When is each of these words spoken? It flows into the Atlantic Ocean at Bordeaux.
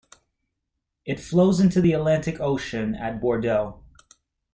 It 1.05 1.19
flows 1.19 1.59
into 1.59 1.79
the 1.79 1.93
Atlantic 1.93 2.39
Ocean 2.39 2.95
at 2.95 3.21
Bordeaux. 3.21 3.83